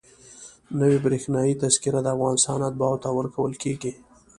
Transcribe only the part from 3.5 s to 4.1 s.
کېږي.